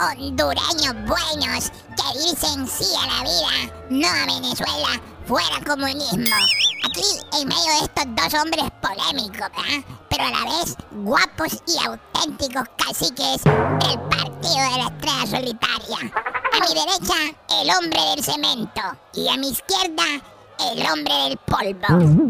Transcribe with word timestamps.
hondureños 0.00 0.94
buenos 1.06 1.70
que 1.70 2.18
dicen 2.18 2.66
sí 2.68 2.86
a 3.00 3.06
la 3.06 3.22
vida, 3.22 3.72
no 3.90 4.08
a 4.08 4.26
Venezuela, 4.26 5.00
fuera 5.26 5.60
comunismo. 5.66 6.36
Aquí, 6.84 7.40
en 7.40 7.48
medio 7.48 7.64
de 7.64 7.84
estos 7.84 8.04
dos 8.14 8.40
hombres 8.40 8.64
polémicos, 8.82 9.50
¿verdad? 9.56 9.84
Pero 10.10 10.24
a 10.24 10.30
la 10.30 10.44
vez 10.44 10.76
guapos 10.92 11.62
y 11.66 11.84
auténticos 11.84 12.64
caciques 12.76 13.42
del 13.44 14.00
partido 14.10 14.70
de 14.70 14.78
la 14.78 14.90
estrella 14.90 15.26
solitaria. 15.26 16.12
A 16.52 16.60
mi 16.60 16.74
derecha, 16.74 17.36
el 17.60 17.70
hombre 17.70 18.00
del 18.10 18.24
cemento. 18.24 18.82
Y 19.14 19.28
a 19.28 19.36
mi 19.36 19.48
izquierda, 19.48 20.04
el 20.70 20.86
hombre 20.86 21.14
del 21.14 21.36
polvo. 21.38 21.86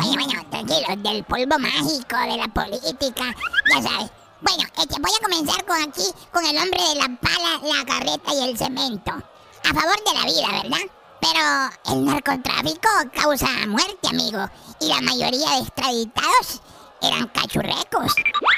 Oye, 0.00 0.16
bueno, 0.16 0.44
tranquilo, 0.50 0.96
del 0.98 1.24
polvo 1.24 1.58
mágico, 1.58 2.16
de 2.16 2.36
la 2.36 2.48
política, 2.48 3.34
ya 3.72 3.82
sabes. 3.82 4.10
Bueno, 4.40 4.62
este, 4.78 5.00
voy 5.00 5.10
a 5.10 5.24
comenzar 5.24 5.64
con 5.64 5.76
aquí, 5.82 6.04
con 6.32 6.44
el 6.46 6.56
hombre 6.56 6.80
de 6.80 6.94
la 6.94 7.18
pala, 7.20 7.60
la 7.62 7.84
carreta 7.84 8.34
y 8.34 8.48
el 8.48 8.56
cemento. 8.56 9.10
A 9.10 9.74
favor 9.74 9.96
de 10.04 10.14
la 10.14 10.24
vida, 10.26 10.62
¿verdad? 10.62 10.86
Pero 11.20 11.96
el 11.96 12.04
narcotráfico 12.04 12.88
causa 13.12 13.48
muerte, 13.66 14.08
amigo. 14.08 14.48
Y 14.80 14.88
la 14.88 15.00
mayoría 15.00 15.50
de 15.50 15.58
extraditados 15.62 16.62
eran 17.02 17.26
cachurrecos. 17.28 18.14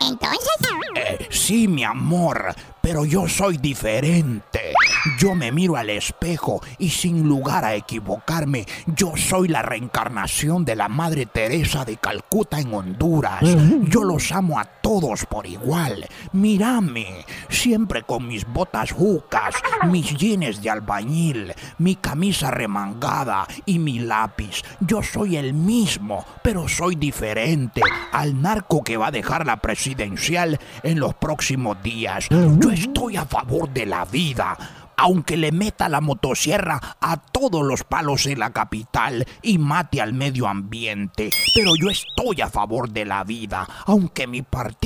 Entonces... 0.00 0.50
Eh, 0.94 1.28
sí, 1.30 1.68
mi 1.68 1.84
amor, 1.84 2.54
pero 2.80 3.04
yo 3.04 3.28
soy 3.28 3.56
diferente. 3.56 4.74
Yo 5.18 5.34
me 5.34 5.52
miro 5.52 5.76
al 5.76 5.90
espejo 5.90 6.60
y 6.78 6.90
sin 6.90 7.26
lugar 7.26 7.64
a 7.64 7.74
equivocarme, 7.74 8.66
yo 8.86 9.14
soy 9.16 9.48
la 9.48 9.62
reencarnación 9.62 10.64
de 10.64 10.76
la 10.76 10.88
Madre 10.88 11.26
Teresa 11.26 11.84
de 11.84 11.96
Calcuta 11.96 12.60
en 12.60 12.74
Honduras. 12.74 13.42
Yo 13.88 14.04
los 14.04 14.30
amo 14.32 14.58
a 14.58 14.64
todos 14.82 15.24
por 15.26 15.46
igual. 15.46 16.06
Mírame, 16.32 17.24
siempre 17.48 18.02
con 18.02 18.26
mis 18.26 18.46
botas 18.46 18.92
jucas, 18.92 19.54
mis 19.88 20.14
jeans 20.16 20.60
de 20.60 20.70
albañil, 20.70 21.54
mi 21.78 21.96
camisa 21.96 22.50
remangada 22.50 23.46
y 23.64 23.78
mi 23.78 24.00
lápiz. 24.00 24.62
Yo 24.80 25.02
soy 25.02 25.36
el 25.36 25.54
mismo, 25.54 26.26
pero 26.42 26.68
soy 26.68 26.96
diferente 26.96 27.80
al 28.12 28.42
narco 28.42 28.82
que 28.82 28.96
va 28.96 29.06
a 29.06 29.12
dejar 29.12 29.46
la 29.46 29.56
presidencial 29.56 30.58
en 30.82 31.00
los 31.00 31.14
próximos 31.14 31.82
días. 31.82 32.28
Yo 32.30 32.70
estoy 32.70 33.16
a 33.16 33.24
favor 33.24 33.68
de 33.70 33.86
la 33.86 34.04
vida 34.04 34.58
aunque 35.02 35.36
le 35.36 35.50
meta 35.50 35.88
la 35.88 36.00
motosierra 36.00 36.80
a 37.00 37.16
todos 37.16 37.64
los 37.64 37.82
palos 37.82 38.26
en 38.26 38.38
la 38.38 38.50
capital 38.50 39.26
y 39.42 39.58
mate 39.58 40.00
al 40.00 40.12
medio 40.12 40.46
ambiente. 40.46 41.30
Pero 41.56 41.72
yo 41.74 41.90
estoy 41.90 42.40
a 42.40 42.48
favor 42.48 42.88
de 42.88 43.04
la 43.04 43.24
vida, 43.24 43.66
aunque 43.86 44.28
mi 44.28 44.42
partido 44.42 44.81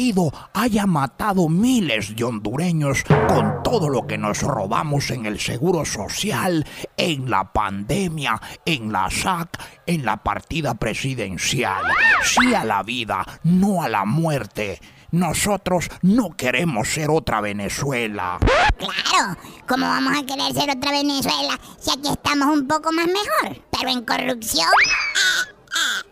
haya 0.53 0.87
matado 0.87 1.49
miles 1.49 2.15
de 2.15 2.25
hondureños 2.25 3.03
con 3.29 3.63
todo 3.63 3.89
lo 3.89 4.07
que 4.07 4.19
nos 4.19 4.43
robamos 4.43 5.11
en 5.11 5.27
el 5.27 5.41
seguro 5.41 5.85
social, 5.85 6.67
en 6.97 7.31
la 7.31 7.53
pandemia, 7.53 8.41
en 8.65 8.93
la 8.93 9.11
SAC, 9.11 9.59
en 9.87 10.05
la 10.05 10.19
partida 10.19 10.75
presidencial. 10.75 11.83
Sí 12.23 12.55
a 12.55 12.65
la 12.65 12.83
vida, 12.83 13.25
no 13.43 13.83
a 13.83 13.89
la 13.89 14.05
muerte. 14.05 14.81
Nosotros 15.13 15.89
no 16.03 16.37
queremos 16.37 16.89
ser 16.89 17.11
otra 17.11 17.41
Venezuela. 17.41 18.39
Claro, 18.77 19.39
¿cómo 19.67 19.87
vamos 19.87 20.19
a 20.19 20.27
querer 20.27 20.53
ser 20.53 20.77
otra 20.77 20.91
Venezuela 20.91 21.59
si 21.79 21.91
aquí 21.91 22.09
estamos 22.09 22.49
un 22.49 22.67
poco 22.67 22.93
más 22.93 23.07
mejor? 23.07 23.63
Pero 23.71 23.91
en 23.91 24.05
corrupción... 24.05 24.69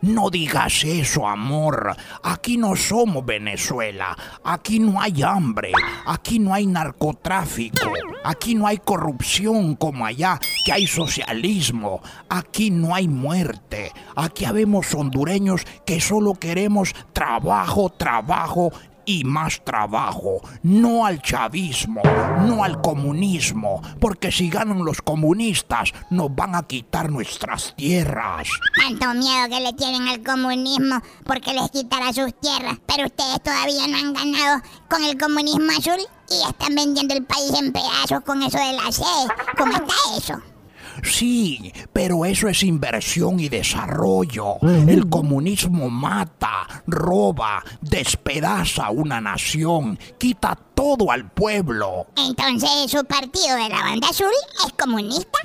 No 0.04 0.28
digas 0.28 0.84
eso, 0.84 1.26
amor. 1.26 1.96
Aquí 2.22 2.58
no 2.58 2.76
somos 2.76 3.24
Venezuela. 3.24 4.14
Aquí 4.44 4.78
no 4.78 5.00
hay 5.00 5.22
hambre. 5.22 5.72
Aquí 6.04 6.38
no 6.38 6.52
hay 6.52 6.66
narcotráfico. 6.66 7.90
Aquí 8.22 8.54
no 8.54 8.66
hay 8.66 8.78
corrupción 8.78 9.76
como 9.76 10.04
allá, 10.04 10.38
que 10.66 10.72
hay 10.72 10.86
socialismo. 10.86 12.02
Aquí 12.28 12.70
no 12.70 12.94
hay 12.94 13.08
muerte. 13.08 13.92
Aquí 14.14 14.44
habemos 14.44 14.94
hondureños 14.94 15.62
que 15.86 16.02
solo 16.02 16.34
queremos 16.34 16.94
trabajo, 17.14 17.88
trabajo 17.88 18.72
y 19.06 19.24
más 19.24 19.62
trabajo, 19.64 20.40
no 20.62 21.06
al 21.06 21.22
chavismo, 21.22 22.02
no 22.46 22.64
al 22.64 22.80
comunismo, 22.80 23.82
porque 24.00 24.30
si 24.30 24.48
ganan 24.48 24.84
los 24.84 25.02
comunistas 25.02 25.92
nos 26.10 26.34
van 26.34 26.54
a 26.54 26.62
quitar 26.62 27.10
nuestras 27.10 27.74
tierras. 27.76 28.48
Tanto 28.76 29.14
miedo 29.14 29.48
que 29.48 29.60
le 29.60 29.72
tienen 29.72 30.08
al 30.08 30.22
comunismo 30.22 31.00
porque 31.24 31.52
les 31.52 31.70
quitará 31.70 32.12
sus 32.12 32.34
tierras, 32.40 32.78
pero 32.86 33.06
ustedes 33.06 33.42
todavía 33.42 33.86
no 33.88 33.96
han 33.96 34.12
ganado 34.12 34.62
con 34.88 35.04
el 35.04 35.18
comunismo 35.18 35.70
azul 35.70 36.00
y 36.30 36.48
están 36.48 36.74
vendiendo 36.74 37.14
el 37.14 37.24
país 37.24 37.52
en 37.58 37.72
pedazos 37.72 38.20
con 38.24 38.42
eso 38.42 38.58
de 38.58 38.72
la 38.72 38.90
sed. 38.90 39.28
¿Cómo 39.56 39.72
está 39.72 39.94
eso? 40.16 40.53
Sí, 41.02 41.72
pero 41.92 42.24
eso 42.24 42.48
es 42.48 42.62
inversión 42.62 43.40
y 43.40 43.48
desarrollo. 43.48 44.56
El 44.62 45.08
comunismo 45.08 45.90
mata, 45.90 46.66
roba, 46.86 47.62
despedaza 47.80 48.90
una 48.90 49.20
nación, 49.20 49.98
quita 50.18 50.56
todo 50.74 51.10
al 51.10 51.30
pueblo. 51.30 52.06
Entonces, 52.16 52.70
¿su 52.90 53.04
partido 53.04 53.56
de 53.56 53.68
la 53.68 53.82
banda 53.82 54.08
azul 54.08 54.26
es 54.66 54.72
comunista? 54.72 55.38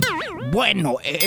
Bueno, 0.52 0.96
eh, 1.04 1.20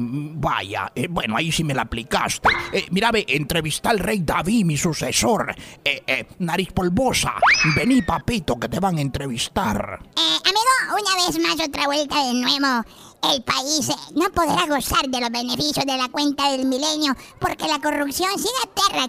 Vaya, 0.00 0.92
eh, 0.94 1.08
bueno, 1.10 1.36
ahí 1.36 1.50
sí 1.50 1.64
me 1.64 1.74
la 1.74 1.82
aplicaste. 1.82 2.48
Eh, 2.72 2.86
mira, 2.92 3.10
ve, 3.10 3.24
entrevista 3.26 3.90
al 3.90 3.98
rey 3.98 4.20
David, 4.20 4.64
mi 4.64 4.76
sucesor. 4.76 5.52
Eh, 5.84 6.04
eh, 6.06 6.24
nariz 6.38 6.70
polvosa, 6.72 7.34
vení, 7.74 8.02
papito, 8.02 8.60
que 8.60 8.68
te 8.68 8.78
van 8.78 8.98
a 8.98 9.00
entrevistar. 9.00 9.98
Amigo, 9.98 11.02
una 11.02 11.26
vez 11.26 11.40
más, 11.40 11.66
otra 11.66 11.86
vuelta 11.86 12.24
de 12.26 12.34
nuevo. 12.34 12.84
El 13.24 13.42
país 13.42 13.90
no 14.14 14.30
podrá 14.30 14.66
gozar 14.66 15.08
de 15.08 15.20
los 15.20 15.30
beneficios 15.30 15.84
de 15.84 15.96
la 15.96 16.08
cuenta 16.08 16.52
del 16.52 16.66
milenio 16.66 17.16
porque 17.40 17.66
la 17.66 17.80
corrupción 17.80 18.30
sigue 18.38 18.50
aterra. 18.62 19.08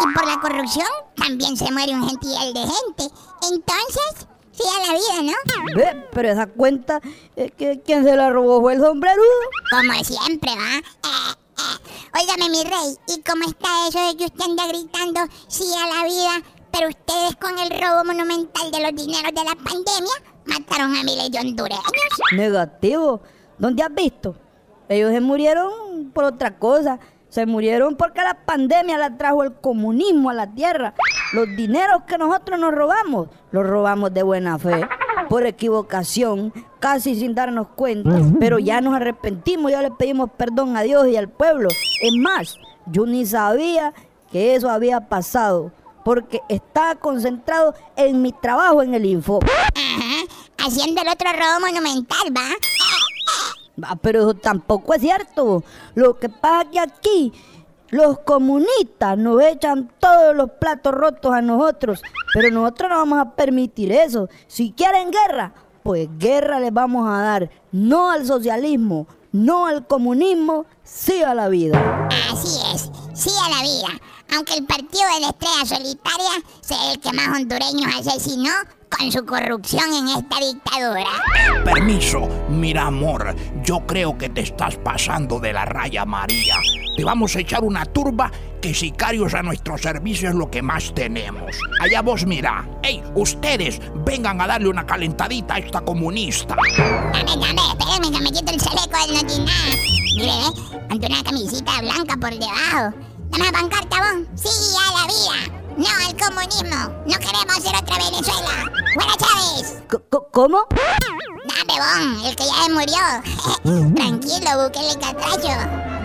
Y 0.00 0.14
por 0.14 0.26
la 0.26 0.38
corrupción 0.38 0.86
también 1.16 1.56
se 1.56 1.72
muere 1.72 1.94
un 1.94 2.06
gentil 2.06 2.52
de 2.52 2.60
gente. 2.60 3.14
Entonces, 3.50 4.28
sí 4.56 4.62
a 4.68 4.86
la 4.86 4.92
vida, 4.94 5.32
¿no? 5.32 5.76
Ve, 5.76 6.06
pero 6.12 6.30
esa 6.30 6.46
cuenta, 6.46 7.00
eh, 7.36 7.50
que, 7.50 7.80
¿quién 7.84 8.04
se 8.04 8.16
la 8.16 8.30
robó 8.30 8.60
fue 8.60 8.74
el 8.74 8.80
sombrerudo? 8.80 9.24
Como 9.70 10.04
siempre, 10.04 10.50
¿va? 10.50 10.78
Eh, 10.78 11.34
eh. 11.38 12.20
Óigame, 12.20 12.50
mi 12.50 12.62
rey, 12.62 12.96
¿y 13.08 13.22
cómo 13.22 13.44
está 13.44 13.68
eso 13.88 14.06
de 14.06 14.16
que 14.16 14.24
usted 14.24 14.44
anda 14.44 14.66
gritando 14.68 15.20
sí 15.48 15.64
a 15.76 15.94
la 15.94 16.04
vida, 16.04 16.48
pero 16.70 16.88
ustedes 16.88 17.36
con 17.36 17.58
el 17.58 17.70
robo 17.70 18.04
monumental 18.04 18.70
de 18.70 18.80
los 18.80 18.94
dineros 18.94 19.32
de 19.34 19.44
la 19.44 19.54
pandemia 19.56 20.14
mataron 20.46 20.96
a 20.96 21.02
miles 21.02 21.30
de 21.30 21.38
hondureños? 21.38 21.82
Negativo. 22.32 23.20
¿Dónde 23.58 23.82
has 23.82 23.94
visto? 23.94 24.36
Ellos 24.88 25.12
se 25.12 25.20
murieron 25.20 26.10
por 26.12 26.24
otra 26.24 26.58
cosa. 26.58 26.98
Se 27.28 27.46
murieron 27.46 27.96
porque 27.96 28.20
la 28.20 28.44
pandemia 28.44 28.96
la 28.96 29.16
trajo 29.16 29.42
el 29.42 29.54
comunismo 29.54 30.30
a 30.30 30.34
la 30.34 30.52
tierra. 30.54 30.94
Los 31.34 31.48
dineros 31.56 32.02
que 32.06 32.16
nosotros 32.16 32.58
nos 32.60 32.72
robamos, 32.72 33.28
los 33.50 33.66
robamos 33.66 34.14
de 34.14 34.22
buena 34.22 34.58
fe, 34.58 34.86
por 35.28 35.44
equivocación, 35.44 36.52
casi 36.78 37.14
sin 37.16 37.34
darnos 37.34 37.68
cuenta. 37.74 38.20
Pero 38.38 38.58
ya 38.58 38.80
nos 38.80 38.94
arrepentimos, 38.94 39.72
ya 39.72 39.82
le 39.82 39.90
pedimos 39.90 40.30
perdón 40.36 40.76
a 40.76 40.82
Dios 40.82 41.08
y 41.08 41.16
al 41.16 41.28
pueblo. 41.28 41.68
Es 42.00 42.12
más, 42.12 42.56
yo 42.86 43.04
ni 43.04 43.26
sabía 43.26 43.92
que 44.30 44.54
eso 44.54 44.70
había 44.70 45.08
pasado, 45.08 45.72
porque 46.04 46.40
estaba 46.48 46.94
concentrado 46.94 47.74
en 47.96 48.22
mi 48.22 48.32
trabajo 48.32 48.82
en 48.82 48.94
el 48.94 49.04
Info. 49.04 49.40
Ajá, 49.42 50.66
haciendo 50.66 51.02
el 51.02 51.08
otro 51.08 51.28
robo 51.32 51.66
monumental, 51.66 52.32
¿va? 52.36 52.48
Ah, 53.82 53.96
Pero 54.00 54.20
eso 54.20 54.34
tampoco 54.34 54.94
es 54.94 55.00
cierto. 55.00 55.64
Lo 55.94 56.18
que 56.18 56.28
pasa 56.28 56.62
es 56.62 56.68
que 56.68 56.78
aquí 56.80 57.32
los 57.90 58.18
comunistas 58.20 59.16
nos 59.18 59.42
echan 59.42 59.90
todos 59.98 60.34
los 60.34 60.50
platos 60.52 60.92
rotos 60.92 61.32
a 61.32 61.42
nosotros. 61.42 62.02
Pero 62.32 62.50
nosotros 62.50 62.90
no 62.90 62.96
vamos 62.96 63.18
a 63.20 63.30
permitir 63.30 63.92
eso. 63.92 64.28
Si 64.46 64.72
quieren 64.72 65.10
guerra, 65.10 65.52
pues 65.82 66.08
guerra 66.18 66.60
les 66.60 66.72
vamos 66.72 67.08
a 67.08 67.20
dar. 67.20 67.50
No 67.72 68.10
al 68.10 68.26
socialismo, 68.26 69.06
no 69.32 69.66
al 69.66 69.86
comunismo, 69.86 70.66
sí 70.82 71.22
a 71.22 71.34
la 71.34 71.48
vida. 71.48 72.08
Así 72.32 72.58
es, 72.74 72.90
sí 73.12 73.30
a 73.44 73.50
la 73.50 73.62
vida. 73.62 74.00
Aunque 74.34 74.54
el 74.54 74.64
partido 74.64 75.04
de 75.14 75.20
la 75.20 75.28
estrella 75.28 75.66
solitaria 75.66 76.30
sea 76.60 76.92
el 76.92 77.00
que 77.00 77.12
más 77.12 77.28
hondureños 77.28 77.94
asesinó 77.96 78.50
con 78.90 79.12
su 79.12 79.24
corrupción 79.24 79.92
en 79.92 80.08
esta 80.08 80.38
dictadura. 80.40 81.04
Permiso, 81.64 82.28
mira 82.48 82.86
amor, 82.86 83.34
yo 83.62 83.86
creo 83.86 84.16
que 84.16 84.28
te 84.28 84.40
estás 84.40 84.76
pasando 84.76 85.38
de 85.38 85.52
la 85.52 85.64
raya 85.64 86.04
María. 86.04 86.56
Te 86.96 87.04
vamos 87.04 87.34
a 87.34 87.40
echar 87.40 87.64
una 87.64 87.84
turba 87.84 88.30
que 88.60 88.72
sicarios 88.72 89.34
a 89.34 89.42
nuestro 89.42 89.76
servicio 89.76 90.28
es 90.28 90.34
lo 90.34 90.48
que 90.50 90.62
más 90.62 90.94
tenemos. 90.94 91.56
Allá 91.80 92.02
vos 92.02 92.24
mira. 92.24 92.66
¡Ey, 92.82 93.02
ustedes! 93.14 93.80
Vengan 94.06 94.40
a 94.40 94.46
darle 94.46 94.68
una 94.68 94.86
calentadita 94.86 95.54
a 95.54 95.58
esta 95.58 95.80
comunista. 95.80 96.56
Dame, 96.76 97.36
dame, 97.36 97.60
espérenme 97.68 98.10
que 98.16 98.22
me 98.22 98.32
quito 98.32 98.52
el 98.52 98.60
chaleco 98.60 99.06
del 99.06 99.14
no 99.14 99.26
tiene 99.26 99.44
nada. 99.44 99.76
Mire, 100.16 100.26
ve, 100.26 100.84
ante 100.90 101.06
una 101.06 101.24
camisita 101.24 101.80
blanca 101.80 102.16
por 102.16 102.30
debajo. 102.30 102.96
Dame 103.30 103.44
la 103.44 103.52
pancarta, 103.52 103.96
vos. 103.98 104.26
Sí 104.36 104.76
a 104.78 105.00
la 105.00 105.06
vida. 105.06 105.64
No 105.76 105.86
al 105.88 106.16
comunismo. 106.16 106.94
No 107.06 107.18
queremos 107.18 107.56
ser 107.60 107.74
otra 107.76 107.98
Venezuela. 107.98 108.70
Buena 108.94 109.16
Chávez. 109.16 109.82
¿Cómo? 110.32 110.66
Dame, 111.44 111.80
bon, 111.80 112.24
el 112.24 112.36
que 112.36 112.44
ya 112.44 112.64
se 112.64 112.72
murió. 112.72 113.94
Tranquilo, 113.94 114.62
Bukele 114.62 114.94
Catracho. 115.00 116.03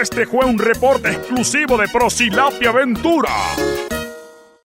Este 0.00 0.26
fue 0.26 0.46
un 0.46 0.56
reporte 0.56 1.10
exclusivo 1.10 1.76
de 1.76 1.88
Prosilapia 1.88 2.70
Aventura. 2.70 3.32